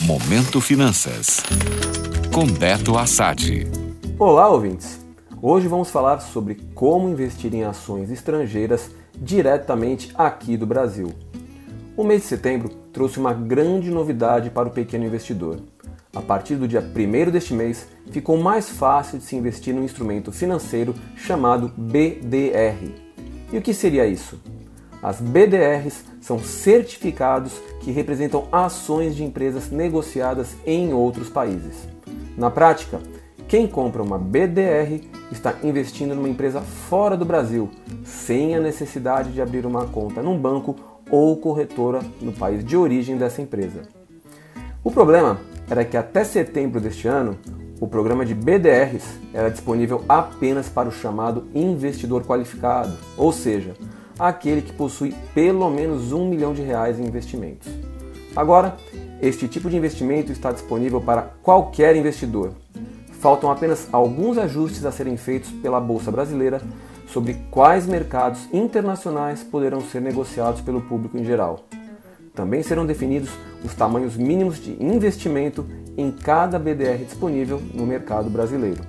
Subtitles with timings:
[0.00, 1.42] Momento Finanças.
[2.32, 3.66] Com Beto Assad.
[4.16, 5.04] Olá, ouvintes.
[5.42, 11.12] Hoje vamos falar sobre como investir em ações estrangeiras diretamente aqui do Brasil.
[11.96, 15.58] O mês de setembro trouxe uma grande novidade para o pequeno investidor.
[16.14, 20.30] A partir do dia 1 deste mês, ficou mais fácil de se investir num instrumento
[20.30, 22.94] financeiro chamado BDR.
[23.52, 24.40] E o que seria isso?
[25.02, 31.88] As BDRs são certificados que representam ações de empresas negociadas em outros países.
[32.36, 33.00] Na prática,
[33.46, 35.00] quem compra uma BDR
[35.32, 37.70] está investindo numa empresa fora do Brasil,
[38.04, 40.76] sem a necessidade de abrir uma conta num banco
[41.10, 43.82] ou corretora no país de origem dessa empresa.
[44.84, 47.38] O problema era que até setembro deste ano,
[47.80, 53.74] o programa de BDRs era disponível apenas para o chamado investidor qualificado, ou seja,
[54.18, 57.68] aquele que possui pelo menos um milhão de reais em investimentos.
[58.34, 58.76] Agora,
[59.20, 62.52] este tipo de investimento está disponível para qualquer investidor.
[63.20, 66.62] Faltam apenas alguns ajustes a serem feitos pela Bolsa Brasileira
[67.08, 71.64] sobre quais mercados internacionais poderão ser negociados pelo público em geral.
[72.34, 73.30] Também serão definidos
[73.64, 78.84] os tamanhos mínimos de investimento em cada BDR disponível no mercado brasileiro.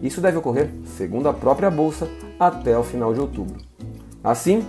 [0.00, 2.08] Isso deve ocorrer, segundo a própria Bolsa,
[2.38, 3.73] até o final de outubro.
[4.24, 4.66] Assim,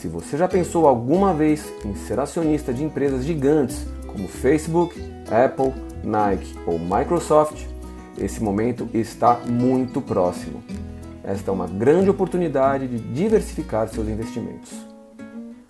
[0.00, 5.72] se você já pensou alguma vez em ser acionista de empresas gigantes como Facebook, Apple,
[6.04, 7.66] Nike ou Microsoft,
[8.16, 10.62] esse momento está muito próximo.
[11.24, 14.72] Esta é uma grande oportunidade de diversificar seus investimentos.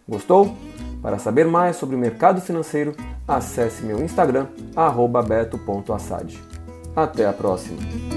[0.09, 0.55] Gostou?
[1.01, 2.95] Para saber mais sobre o mercado financeiro,
[3.27, 4.47] acesse meu Instagram,
[5.27, 6.39] beto.assad.
[6.95, 8.12] Até a próxima!